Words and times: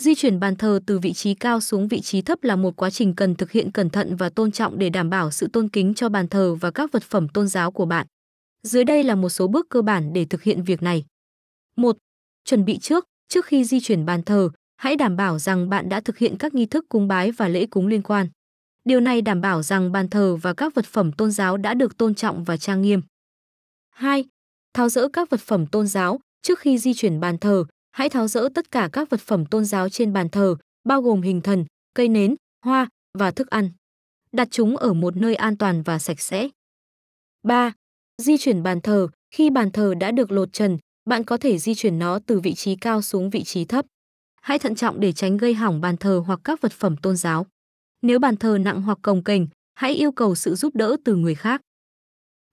Di 0.00 0.14
chuyển 0.14 0.40
bàn 0.40 0.56
thờ 0.56 0.80
từ 0.86 0.98
vị 0.98 1.12
trí 1.12 1.34
cao 1.34 1.60
xuống 1.60 1.88
vị 1.88 2.00
trí 2.00 2.22
thấp 2.22 2.44
là 2.44 2.56
một 2.56 2.76
quá 2.76 2.90
trình 2.90 3.14
cần 3.14 3.34
thực 3.34 3.50
hiện 3.50 3.72
cẩn 3.72 3.90
thận 3.90 4.16
và 4.16 4.28
tôn 4.28 4.52
trọng 4.52 4.78
để 4.78 4.90
đảm 4.90 5.10
bảo 5.10 5.30
sự 5.30 5.48
tôn 5.52 5.68
kính 5.68 5.94
cho 5.94 6.08
bàn 6.08 6.28
thờ 6.28 6.54
và 6.54 6.70
các 6.70 6.92
vật 6.92 7.02
phẩm 7.02 7.28
tôn 7.28 7.48
giáo 7.48 7.70
của 7.70 7.86
bạn. 7.86 8.06
Dưới 8.62 8.84
đây 8.84 9.04
là 9.04 9.14
một 9.14 9.28
số 9.28 9.48
bước 9.48 9.66
cơ 9.68 9.82
bản 9.82 10.12
để 10.12 10.24
thực 10.24 10.42
hiện 10.42 10.62
việc 10.62 10.82
này. 10.82 11.04
1. 11.76 11.96
Chuẩn 12.44 12.64
bị 12.64 12.78
trước, 12.78 13.04
trước 13.28 13.44
khi 13.44 13.64
di 13.64 13.80
chuyển 13.80 14.06
bàn 14.06 14.22
thờ, 14.22 14.50
hãy 14.76 14.96
đảm 14.96 15.16
bảo 15.16 15.38
rằng 15.38 15.68
bạn 15.68 15.88
đã 15.88 16.00
thực 16.00 16.18
hiện 16.18 16.36
các 16.38 16.54
nghi 16.54 16.66
thức 16.66 16.84
cúng 16.88 17.08
bái 17.08 17.32
và 17.32 17.48
lễ 17.48 17.66
cúng 17.66 17.86
liên 17.86 18.02
quan. 18.02 18.28
Điều 18.84 19.00
này 19.00 19.22
đảm 19.22 19.40
bảo 19.40 19.62
rằng 19.62 19.92
bàn 19.92 20.08
thờ 20.08 20.36
và 20.36 20.54
các 20.54 20.74
vật 20.74 20.86
phẩm 20.86 21.12
tôn 21.12 21.30
giáo 21.30 21.56
đã 21.56 21.74
được 21.74 21.96
tôn 21.96 22.14
trọng 22.14 22.44
và 22.44 22.56
trang 22.56 22.82
nghiêm. 22.82 23.02
2. 23.90 24.24
Tháo 24.74 24.88
dỡ 24.88 25.08
các 25.12 25.30
vật 25.30 25.40
phẩm 25.40 25.66
tôn 25.66 25.86
giáo, 25.86 26.20
trước 26.42 26.58
khi 26.58 26.78
di 26.78 26.94
chuyển 26.94 27.20
bàn 27.20 27.38
thờ, 27.38 27.64
hãy 27.90 28.08
tháo 28.08 28.28
dỡ 28.28 28.48
tất 28.54 28.70
cả 28.70 28.88
các 28.92 29.10
vật 29.10 29.20
phẩm 29.20 29.46
tôn 29.46 29.64
giáo 29.64 29.88
trên 29.88 30.12
bàn 30.12 30.28
thờ, 30.28 30.56
bao 30.84 31.02
gồm 31.02 31.22
hình 31.22 31.40
thần, 31.40 31.64
cây 31.94 32.08
nến, 32.08 32.34
hoa 32.64 32.88
và 33.18 33.30
thức 33.30 33.50
ăn. 33.50 33.70
Đặt 34.32 34.48
chúng 34.50 34.76
ở 34.76 34.92
một 34.92 35.16
nơi 35.16 35.34
an 35.34 35.56
toàn 35.56 35.82
và 35.82 35.98
sạch 35.98 36.20
sẽ. 36.20 36.48
3. 37.42 37.72
Di 38.18 38.38
chuyển 38.38 38.62
bàn 38.62 38.80
thờ, 38.80 39.08
khi 39.30 39.50
bàn 39.50 39.70
thờ 39.70 39.94
đã 39.94 40.10
được 40.10 40.30
lột 40.32 40.52
trần, 40.52 40.78
bạn 41.04 41.24
có 41.24 41.36
thể 41.36 41.58
di 41.58 41.74
chuyển 41.74 41.98
nó 41.98 42.18
từ 42.26 42.40
vị 42.40 42.54
trí 42.54 42.76
cao 42.76 43.02
xuống 43.02 43.30
vị 43.30 43.44
trí 43.44 43.64
thấp. 43.64 43.86
Hãy 44.42 44.58
thận 44.58 44.74
trọng 44.74 45.00
để 45.00 45.12
tránh 45.12 45.36
gây 45.36 45.54
hỏng 45.54 45.80
bàn 45.80 45.96
thờ 45.96 46.22
hoặc 46.26 46.40
các 46.44 46.60
vật 46.60 46.72
phẩm 46.72 46.96
tôn 46.96 47.16
giáo. 47.16 47.46
Nếu 48.02 48.18
bàn 48.18 48.36
thờ 48.36 48.58
nặng 48.60 48.82
hoặc 48.82 48.98
cồng 49.02 49.24
kềnh, 49.24 49.46
hãy 49.74 49.92
yêu 49.92 50.12
cầu 50.12 50.34
sự 50.34 50.54
giúp 50.54 50.74
đỡ 50.74 50.96
từ 51.04 51.16
người 51.16 51.34
khác. 51.34 51.60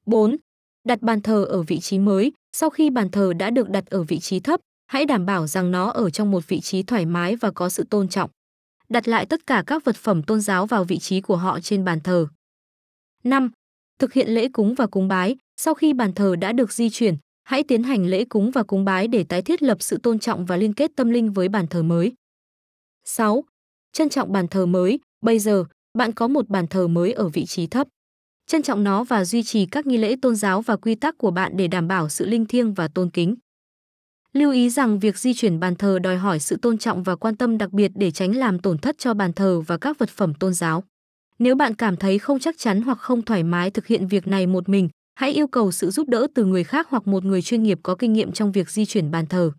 4. 0.05 0.35
Đặt 0.83 1.01
bàn 1.01 1.21
thờ 1.21 1.45
ở 1.45 1.63
vị 1.63 1.79
trí 1.79 1.99
mới. 1.99 2.31
Sau 2.53 2.69
khi 2.69 2.89
bàn 2.89 3.09
thờ 3.09 3.33
đã 3.33 3.49
được 3.49 3.69
đặt 3.69 3.85
ở 3.85 4.03
vị 4.03 4.19
trí 4.19 4.39
thấp, 4.39 4.59
hãy 4.87 5.05
đảm 5.05 5.25
bảo 5.25 5.47
rằng 5.47 5.71
nó 5.71 5.89
ở 5.89 6.09
trong 6.09 6.31
một 6.31 6.47
vị 6.47 6.59
trí 6.59 6.83
thoải 6.83 7.05
mái 7.05 7.35
và 7.35 7.51
có 7.51 7.69
sự 7.69 7.83
tôn 7.83 8.09
trọng. 8.09 8.29
Đặt 8.89 9.07
lại 9.07 9.25
tất 9.25 9.47
cả 9.47 9.63
các 9.67 9.85
vật 9.85 9.95
phẩm 9.95 10.23
tôn 10.23 10.41
giáo 10.41 10.65
vào 10.65 10.83
vị 10.83 10.97
trí 10.97 11.21
của 11.21 11.35
họ 11.35 11.59
trên 11.59 11.85
bàn 11.85 11.99
thờ. 11.99 12.27
5. 13.23 13.51
Thực 13.99 14.13
hiện 14.13 14.29
lễ 14.29 14.47
cúng 14.53 14.75
và 14.75 14.87
cúng 14.87 15.07
bái. 15.07 15.35
Sau 15.57 15.73
khi 15.73 15.93
bàn 15.93 16.13
thờ 16.13 16.35
đã 16.35 16.51
được 16.51 16.73
di 16.73 16.89
chuyển, 16.89 17.17
hãy 17.43 17.63
tiến 17.63 17.83
hành 17.83 18.05
lễ 18.05 18.25
cúng 18.25 18.51
và 18.51 18.63
cúng 18.63 18.85
bái 18.85 19.07
để 19.07 19.23
tái 19.23 19.41
thiết 19.41 19.63
lập 19.63 19.77
sự 19.81 19.97
tôn 19.97 20.19
trọng 20.19 20.45
và 20.45 20.57
liên 20.57 20.73
kết 20.73 20.91
tâm 20.95 21.09
linh 21.09 21.31
với 21.31 21.49
bàn 21.49 21.67
thờ 21.67 21.83
mới. 21.83 22.13
6. 23.05 23.43
Trân 23.93 24.09
trọng 24.09 24.31
bàn 24.31 24.47
thờ 24.47 24.65
mới. 24.65 24.99
Bây 25.21 25.39
giờ, 25.39 25.65
bạn 25.97 26.11
có 26.13 26.27
một 26.27 26.49
bàn 26.49 26.67
thờ 26.67 26.87
mới 26.87 27.13
ở 27.13 27.29
vị 27.29 27.45
trí 27.45 27.67
thấp. 27.67 27.87
Trân 28.47 28.61
trọng 28.61 28.83
nó 28.83 29.03
và 29.03 29.25
duy 29.25 29.43
trì 29.43 29.65
các 29.65 29.85
nghi 29.85 29.97
lễ 29.97 30.15
tôn 30.21 30.35
giáo 30.35 30.61
và 30.61 30.75
quy 30.75 30.95
tắc 30.95 31.17
của 31.17 31.31
bạn 31.31 31.57
để 31.57 31.67
đảm 31.67 31.87
bảo 31.87 32.09
sự 32.09 32.25
linh 32.25 32.45
thiêng 32.45 32.73
và 32.73 32.87
tôn 32.87 33.09
kính. 33.09 33.35
Lưu 34.33 34.51
ý 34.51 34.69
rằng 34.69 34.99
việc 34.99 35.17
di 35.17 35.33
chuyển 35.33 35.59
bàn 35.59 35.75
thờ 35.75 35.99
đòi 35.99 36.17
hỏi 36.17 36.39
sự 36.39 36.57
tôn 36.61 36.77
trọng 36.77 37.03
và 37.03 37.15
quan 37.15 37.35
tâm 37.35 37.57
đặc 37.57 37.71
biệt 37.71 37.91
để 37.95 38.11
tránh 38.11 38.35
làm 38.35 38.59
tổn 38.59 38.77
thất 38.77 38.97
cho 38.97 39.13
bàn 39.13 39.33
thờ 39.33 39.61
và 39.67 39.77
các 39.77 39.99
vật 39.99 40.09
phẩm 40.09 40.33
tôn 40.33 40.53
giáo. 40.53 40.83
Nếu 41.39 41.55
bạn 41.55 41.75
cảm 41.75 41.97
thấy 41.97 42.19
không 42.19 42.39
chắc 42.39 42.55
chắn 42.57 42.81
hoặc 42.81 42.97
không 42.97 43.21
thoải 43.21 43.43
mái 43.43 43.71
thực 43.71 43.87
hiện 43.87 44.07
việc 44.07 44.27
này 44.27 44.47
một 44.47 44.69
mình, 44.69 44.89
hãy 45.15 45.31
yêu 45.31 45.47
cầu 45.47 45.71
sự 45.71 45.89
giúp 45.89 46.09
đỡ 46.09 46.27
từ 46.35 46.45
người 46.45 46.63
khác 46.63 46.87
hoặc 46.89 47.07
một 47.07 47.25
người 47.25 47.41
chuyên 47.41 47.63
nghiệp 47.63 47.79
có 47.83 47.95
kinh 47.95 48.13
nghiệm 48.13 48.31
trong 48.31 48.51
việc 48.51 48.69
di 48.69 48.85
chuyển 48.85 49.11
bàn 49.11 49.25
thờ. 49.25 49.51